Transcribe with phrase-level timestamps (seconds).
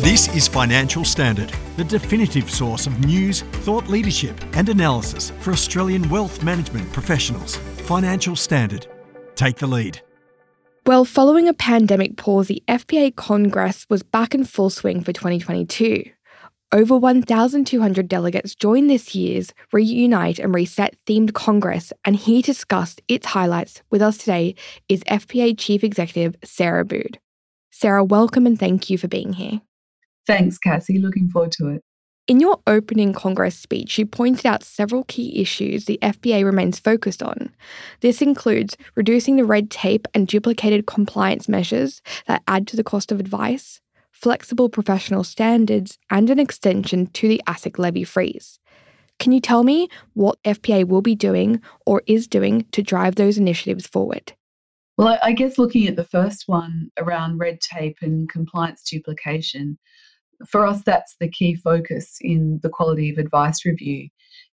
[0.00, 6.08] This is Financial Standard, the definitive source of news, thought leadership, and analysis for Australian
[6.08, 7.56] wealth management professionals.
[7.56, 8.86] Financial Standard.
[9.34, 10.00] Take the lead.
[10.86, 16.04] Well, following a pandemic pause, the FPA Congress was back in full swing for 2022.
[16.70, 22.94] Over 1,200 delegates joined this year's Reunite and Reset themed Congress, and here to discuss
[23.08, 24.54] its highlights with us today
[24.88, 27.16] is FPA Chief Executive Sarah Abood.
[27.72, 29.60] Sarah, welcome and thank you for being here.
[30.28, 30.98] Thanks, Cassie.
[30.98, 31.82] Looking forward to it.
[32.28, 37.22] In your opening Congress speech, you pointed out several key issues the FPA remains focused
[37.22, 37.50] on.
[38.02, 43.10] This includes reducing the red tape and duplicated compliance measures that add to the cost
[43.10, 43.80] of advice,
[44.12, 48.60] flexible professional standards, and an extension to the ASIC levy freeze.
[49.18, 53.38] Can you tell me what FPA will be doing or is doing to drive those
[53.38, 54.34] initiatives forward?
[54.98, 59.78] Well, I guess looking at the first one around red tape and compliance duplication,
[60.46, 64.08] for us, that's the key focus in the quality of advice review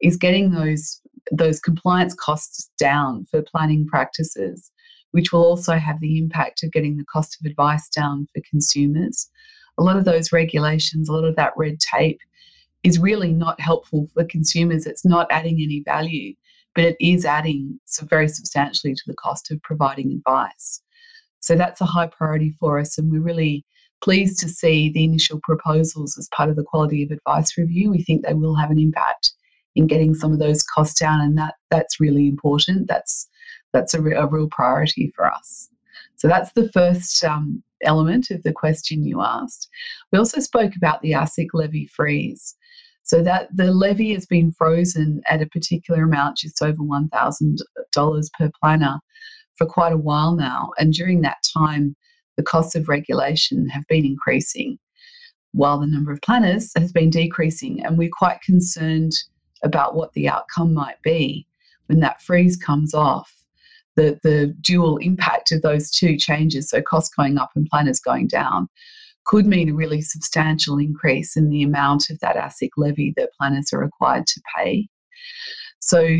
[0.00, 1.00] is getting those
[1.32, 4.70] those compliance costs down for planning practices,
[5.10, 9.28] which will also have the impact of getting the cost of advice down for consumers.
[9.78, 12.20] A lot of those regulations, a lot of that red tape
[12.84, 14.86] is really not helpful for consumers.
[14.86, 16.34] It's not adding any value,
[16.76, 20.80] but it is adding very substantially to the cost of providing advice.
[21.40, 23.64] So that's a high priority for us, and we're really
[24.02, 27.90] pleased to see the initial proposals as part of the quality of advice review.
[27.90, 29.32] We think they will have an impact
[29.74, 32.88] in getting some of those costs down, and that that's really important.
[32.88, 33.28] That's
[33.72, 35.68] that's a, re- a real priority for us.
[36.16, 39.68] So that's the first um, element of the question you asked.
[40.12, 42.56] We also spoke about the ASIC levy freeze.
[43.02, 48.50] So that the levy has been frozen at a particular amount, just over $1,000 per
[48.60, 48.98] planner,
[49.54, 50.70] for quite a while now.
[50.78, 51.94] And during that time,
[52.36, 54.78] the costs of regulation have been increasing
[55.52, 57.82] while the number of planners has been decreasing.
[57.84, 59.12] And we're quite concerned
[59.62, 61.46] about what the outcome might be
[61.86, 63.32] when that freeze comes off.
[63.96, 68.26] The, the dual impact of those two changes, so costs going up and planners going
[68.26, 68.68] down,
[69.24, 73.72] could mean a really substantial increase in the amount of that ASIC levy that planners
[73.72, 74.86] are required to pay.
[75.80, 76.18] So,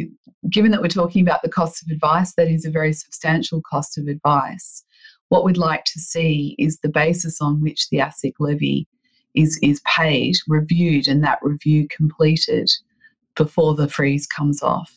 [0.51, 3.99] given that we're talking about the cost of advice, that is a very substantial cost
[3.99, 4.83] of advice.
[5.29, 8.87] What we'd like to see is the basis on which the ASIC levy
[9.35, 12.71] is, is paid, reviewed, and that review completed
[13.35, 14.95] before the freeze comes off.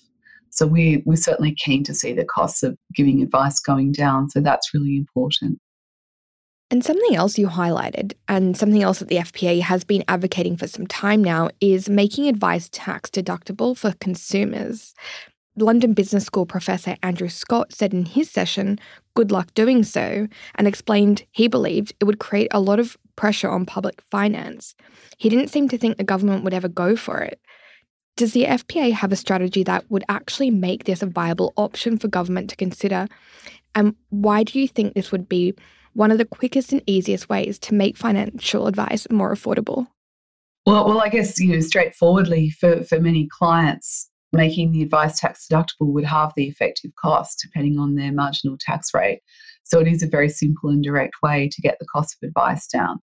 [0.52, 4.30] So we, we're certainly keen to see the costs of giving advice going down.
[4.30, 5.60] So that's really important.
[6.72, 10.68] And something else you highlighted, and something else that the FPA has been advocating for
[10.68, 14.94] some time now, is making advice tax deductible for consumers.
[15.56, 18.80] London Business School professor Andrew Scott said in his session,
[19.20, 23.50] good luck doing so, and explained he believed it would create a lot of pressure
[23.50, 24.76] on public finance.
[25.18, 27.38] He didn't seem to think the government would ever go for it.
[28.16, 32.08] Does the FPA have a strategy that would actually make this a viable option for
[32.08, 33.10] government to consider?
[33.76, 35.54] And why do you think this would be
[35.92, 39.88] one of the quickest and easiest ways to make financial advice more affordable?
[40.66, 45.48] Well, well, I guess you know straightforwardly for for many clients, making the advice tax
[45.52, 49.22] deductible would halve the effective cost depending on their marginal tax rate.
[49.64, 52.68] So it is a very simple and direct way to get the cost of advice
[52.68, 53.00] down.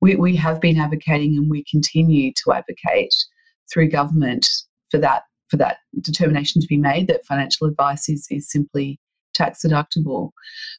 [0.00, 3.14] We, we have been advocating and we continue to advocate
[3.72, 4.46] through government
[4.90, 8.98] for that for that determination to be made that financial advice is, is simply
[9.32, 10.30] tax deductible.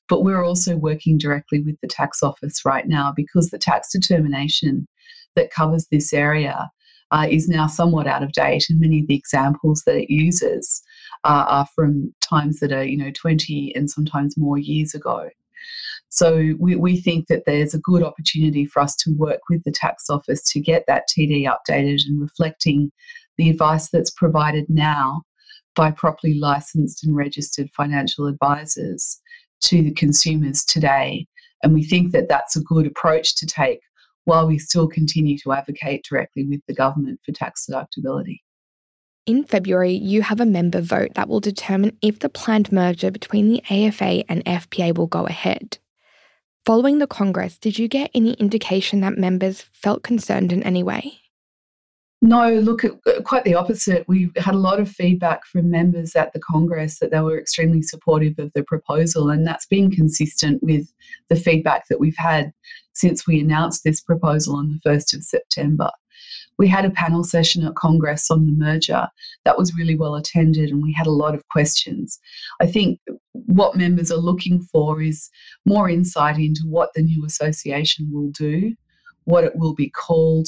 [0.09, 4.85] But we're also working directly with the tax office right now because the tax determination
[5.35, 6.69] that covers this area
[7.11, 10.81] uh, is now somewhat out of date, and many of the examples that it uses
[11.23, 15.29] uh, are from times that are, you know, 20 and sometimes more years ago.
[16.09, 19.71] So we, we think that there's a good opportunity for us to work with the
[19.71, 22.91] tax office to get that TD updated and reflecting
[23.37, 25.23] the advice that's provided now
[25.75, 29.19] by properly licensed and registered financial advisors
[29.61, 31.27] to the consumers today.
[31.61, 33.81] And we think that that's a good approach to take
[34.27, 38.41] while we still continue to advocate directly with the government for tax deductibility.
[39.25, 43.47] In February, you have a member vote that will determine if the planned merger between
[43.47, 45.77] the AFA and FPA will go ahead.
[46.65, 51.21] Following the Congress, did you get any indication that members felt concerned in any way?
[52.21, 52.93] No, look, uh,
[53.23, 54.07] quite the opposite.
[54.07, 57.83] We had a lot of feedback from members at the Congress that they were extremely
[57.83, 60.91] supportive of the proposal, and that's been consistent with
[61.29, 62.51] the feedback that we've had
[62.93, 65.91] since we announced this proposal on the 1st of September.
[66.57, 69.07] We had a panel session at Congress on the merger
[69.45, 72.19] that was really well attended, and we had a lot of questions.
[72.59, 72.99] I think
[73.33, 75.29] what members are looking for is
[75.67, 78.73] more insight into what the new association will do
[79.27, 80.47] what it will be called,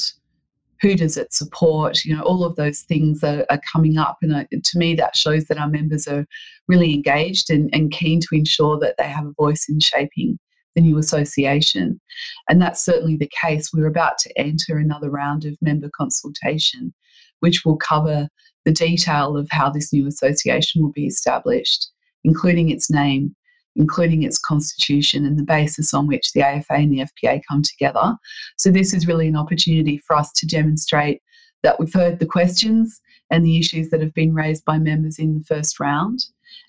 [0.80, 4.18] who does it support, you know, all of those things are, are coming up.
[4.22, 6.26] And uh, to me, that shows that our members are
[6.68, 10.38] really engaged and, and keen to ensure that they have a voice in shaping
[10.74, 12.00] the new association.
[12.48, 13.70] And that's certainly the case.
[13.72, 16.94] We're about to enter another round of member consultation,
[17.40, 18.28] which will cover
[18.64, 21.90] the detail of how this new association will be established,
[22.24, 23.34] including its name,
[23.76, 28.16] including its constitution and the basis on which the AFA and the FPA come together.
[28.56, 31.22] So, this is really an opportunity for us to demonstrate
[31.62, 33.00] that we've heard the questions
[33.30, 36.24] and the issues that have been raised by members in the first round,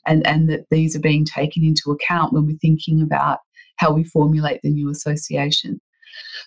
[0.06, 3.39] and, and that these are being taken into account when we're thinking about
[3.77, 5.81] how we formulate the new association.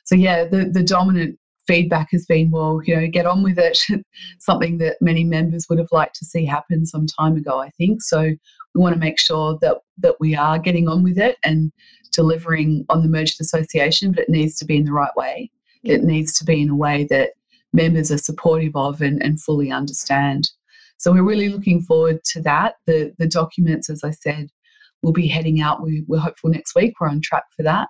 [0.05, 3.79] So, yeah, the, the dominant feedback has been, well, you know, get on with it.
[4.39, 8.03] Something that many members would have liked to see happen some time ago, I think.
[8.03, 8.33] So
[8.75, 11.73] we want to make sure that that we are getting on with it and
[12.13, 15.51] delivering on the merged association, but it needs to be in the right way.
[15.83, 17.31] It needs to be in a way that
[17.73, 20.49] members are supportive of and, and fully understand.
[20.97, 22.75] So we're really looking forward to that.
[22.87, 24.49] The the documents, as I said,
[25.03, 25.83] will be heading out.
[25.83, 26.95] We, are hopeful next week.
[26.99, 27.89] We're on track for that,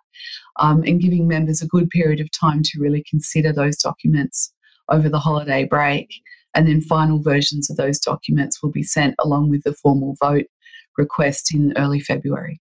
[0.59, 4.53] um, and giving members a good period of time to really consider those documents
[4.91, 6.09] over the holiday break.
[6.57, 10.47] And then final versions of those documents will be sent along with the formal vote
[10.97, 12.61] request in early February.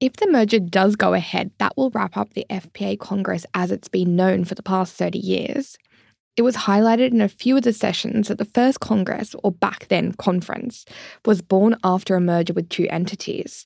[0.00, 3.88] If the merger does go ahead, that will wrap up the FPA Congress as it's
[3.88, 5.78] been known for the past 30 years.
[6.36, 9.86] It was highlighted in a few of the sessions that the first Congress, or back
[9.88, 10.84] then conference,
[11.24, 13.64] was born after a merger with two entities.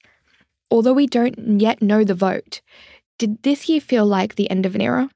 [0.70, 2.60] Although we don't yet know the vote,
[3.18, 5.08] did this year feel like the end of an era?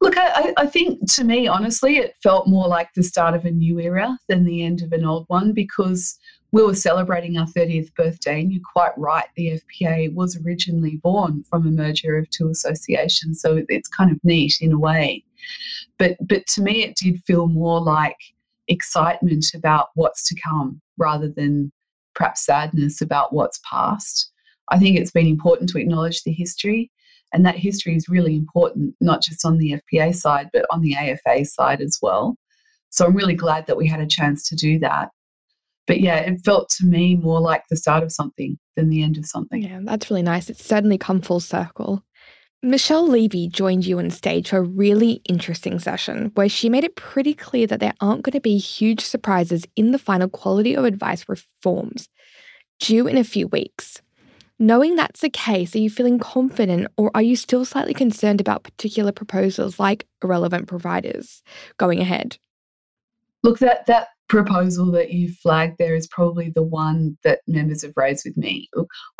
[0.00, 3.50] Look, I, I, think to me, honestly, it felt more like the start of a
[3.50, 6.18] new era than the end of an old one because
[6.52, 8.40] we were celebrating our 30th birthday.
[8.40, 13.40] And you're quite right, the FPA was originally born from a merger of two associations.
[13.40, 15.24] So it's kind of neat in a way.
[15.98, 18.16] But, but to me, it did feel more like
[18.68, 21.72] excitement about what's to come rather than
[22.14, 24.30] perhaps sadness about what's past.
[24.68, 26.90] I think it's been important to acknowledge the history
[27.32, 30.96] and that history is really important, not just on the FPA side, but on the
[30.96, 32.36] AFA side as well.
[32.90, 35.10] So I'm really glad that we had a chance to do that.
[35.86, 39.18] But yeah, it felt to me more like the start of something than the end
[39.18, 39.62] of something.
[39.62, 40.50] Yeah, that's really nice.
[40.50, 42.02] It's certainly come full circle.
[42.62, 46.96] Michelle Levy joined you on stage for a really interesting session where she made it
[46.96, 50.84] pretty clear that there aren't going to be huge surprises in the final quality of
[50.84, 52.08] advice reforms
[52.80, 54.02] due in a few weeks.
[54.58, 58.64] Knowing that's the case, are you feeling confident or are you still slightly concerned about
[58.64, 61.42] particular proposals like irrelevant providers
[61.76, 62.38] going ahead?
[63.42, 67.92] Look, that, that proposal that you flagged there is probably the one that members have
[67.96, 68.68] raised with me.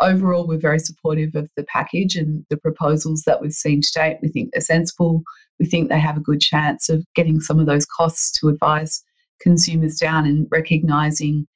[0.00, 4.18] Overall, we're very supportive of the package and the proposals that we've seen to date.
[4.20, 5.22] We think they're sensible.
[5.60, 9.02] We think they have a good chance of getting some of those costs to advise
[9.40, 11.46] consumers down and recognising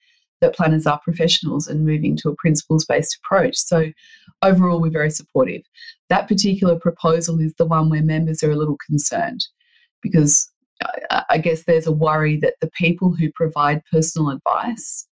[0.41, 3.57] that planners are professionals and moving to a principles based approach.
[3.57, 3.93] So,
[4.43, 5.63] overall, we're very supportive.
[6.09, 9.45] That particular proposal is the one where members are a little concerned
[10.03, 10.50] because
[11.29, 15.07] I guess there's a worry that the people who provide personal advice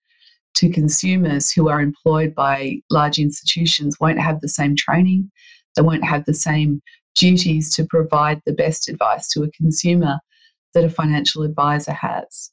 [0.55, 5.31] to consumers who are employed by large institutions won't have the same training,
[5.77, 6.81] they won't have the same
[7.15, 10.19] duties to provide the best advice to a consumer
[10.75, 12.51] that a financial advisor has.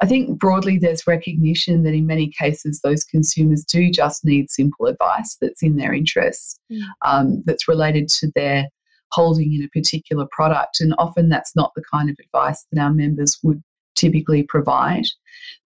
[0.00, 4.86] I think broadly there's recognition that in many cases those consumers do just need simple
[4.86, 6.82] advice that's in their interests, mm.
[7.04, 8.68] um, that's related to their
[9.12, 10.80] holding in a particular product.
[10.80, 13.62] And often that's not the kind of advice that our members would
[13.96, 15.04] typically provide.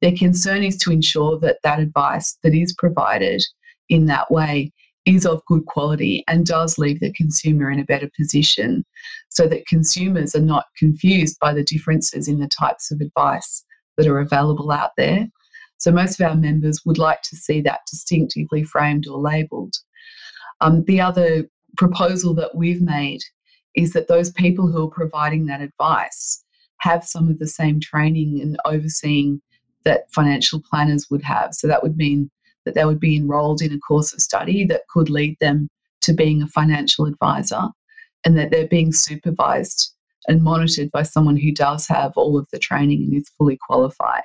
[0.00, 3.42] Their concern is to ensure that that advice that is provided
[3.88, 4.72] in that way
[5.04, 8.84] is of good quality and does leave the consumer in a better position
[9.28, 13.64] so that consumers are not confused by the differences in the types of advice
[13.96, 15.26] that are available out there.
[15.78, 19.74] So, most of our members would like to see that distinctively framed or labelled.
[20.60, 23.20] Um, the other proposal that we've made
[23.74, 26.44] is that those people who are providing that advice
[26.78, 29.40] have some of the same training and overseeing
[29.84, 31.54] that financial planners would have.
[31.54, 32.30] So, that would mean
[32.64, 35.68] that they would be enrolled in a course of study that could lead them
[36.02, 37.68] to being a financial advisor
[38.24, 39.92] and that they're being supervised
[40.28, 44.24] and monitored by someone who does have all of the training and is fully qualified.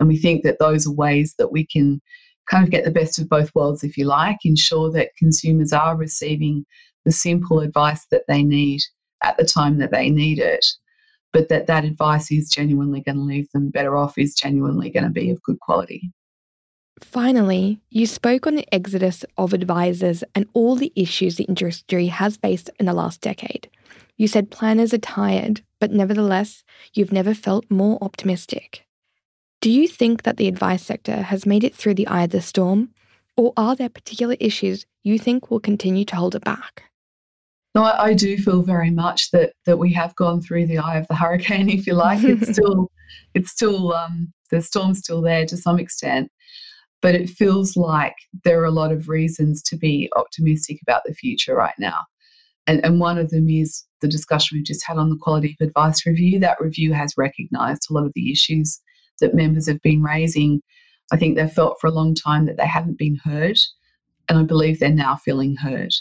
[0.00, 2.00] And we think that those are ways that we can
[2.50, 5.96] kind of get the best of both worlds, if you like, ensure that consumers are
[5.96, 6.64] receiving
[7.04, 8.80] the simple advice that they need
[9.22, 10.64] at the time that they need it,
[11.32, 15.04] but that that advice is genuinely going to leave them better off, is genuinely going
[15.04, 16.10] to be of good quality.
[17.00, 22.36] Finally, you spoke on the exodus of advisors and all the issues the industry has
[22.36, 23.68] faced in the last decade.
[24.16, 28.87] You said planners are tired, but nevertheless, you've never felt more optimistic.
[29.60, 32.40] Do you think that the advice sector has made it through the eye of the
[32.40, 32.90] storm,
[33.36, 36.84] or are there particular issues you think will continue to hold it back?
[37.74, 41.08] No, I, do feel very much that that we have gone through the eye of
[41.08, 42.22] the hurricane, if you like.
[42.22, 42.90] It's still,
[43.34, 46.30] it's still, um, the storm's still there to some extent,
[47.02, 51.14] but it feels like there are a lot of reasons to be optimistic about the
[51.14, 52.04] future right now.
[52.68, 55.66] And, and one of them is the discussion we've just had on the quality of
[55.66, 56.38] advice review.
[56.38, 58.80] That review has recognised a lot of the issues
[59.20, 60.62] that members have been raising.
[61.12, 63.58] I think they've felt for a long time that they haven't been heard,
[64.28, 65.94] and I believe they're now feeling heard.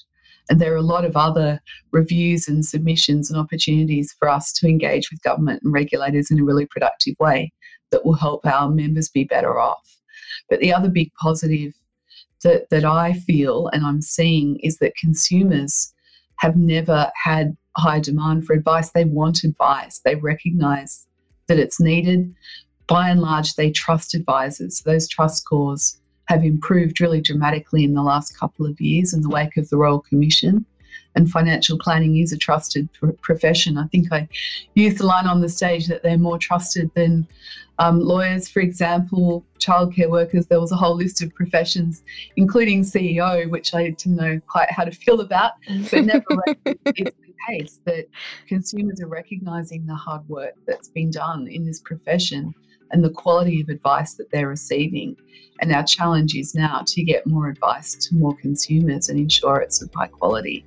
[0.49, 1.59] And there are a lot of other
[1.91, 6.43] reviews and submissions and opportunities for us to engage with government and regulators in a
[6.43, 7.51] really productive way
[7.91, 9.97] that will help our members be better off.
[10.49, 11.73] But the other big positive
[12.43, 15.93] that, that I feel and I'm seeing is that consumers
[16.39, 18.91] have never had high demand for advice.
[18.91, 21.07] They want advice, they recognize
[21.47, 22.33] that it's needed.
[22.87, 24.81] By and large, they trust advisors.
[24.81, 29.29] Those trust scores have improved really dramatically in the last couple of years in the
[29.29, 30.65] wake of the Royal Commission.
[31.15, 32.89] And financial planning is a trusted
[33.21, 33.77] profession.
[33.77, 34.27] I think I
[34.75, 37.27] used the line on the stage that they're more trusted than
[37.79, 40.45] um, lawyers, for example, childcare workers.
[40.45, 42.03] There was a whole list of professions,
[42.35, 45.53] including CEO, which I didn't know quite how to feel about.
[45.89, 48.07] But nevertheless, it's the case that
[48.47, 52.53] consumers are recognising the hard work that's been done in this profession
[52.91, 55.15] and the quality of advice that they're receiving.
[55.59, 59.81] And our challenge is now to get more advice to more consumers and ensure it's
[59.81, 60.65] of high quality.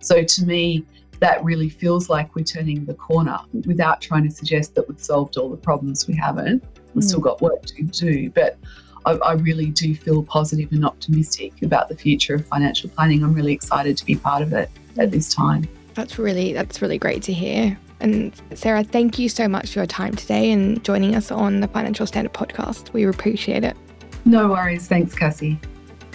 [0.00, 0.84] So to me,
[1.20, 5.36] that really feels like we're turning the corner without trying to suggest that we've solved
[5.36, 6.64] all the problems we haven't.
[6.94, 7.08] We've mm.
[7.08, 8.58] still got work to do, but
[9.04, 13.22] I, I, really do feel positive and optimistic about the future of financial planning.
[13.22, 15.68] I'm really excited to be part of it at this time.
[15.94, 17.78] That's really that's really great to hear.
[18.00, 21.68] And Sarah, thank you so much for your time today and joining us on the
[21.68, 22.92] Financial Standard podcast.
[22.92, 23.76] We appreciate it.
[24.24, 24.88] No worries.
[24.88, 25.60] Thanks, Cassie.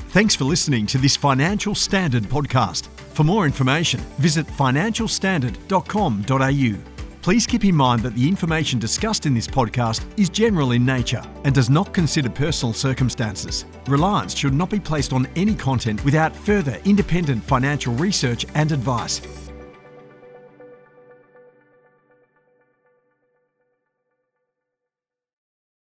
[0.09, 2.87] Thanks for listening to this Financial Standard podcast.
[3.13, 6.91] For more information, visit financialstandard.com.au.
[7.21, 11.23] Please keep in mind that the information discussed in this podcast is general in nature
[11.43, 13.65] and does not consider personal circumstances.
[13.87, 19.44] Reliance should not be placed on any content without further independent financial research and advice.